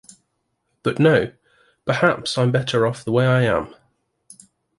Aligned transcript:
But 0.81 0.97
no— 0.97 1.31
perhaps 1.85 2.35
I’m 2.35 2.51
better 2.51 2.87
off 2.87 3.05
the 3.05 3.11
way 3.11 3.27
I 3.27 3.41
am. 3.43 3.75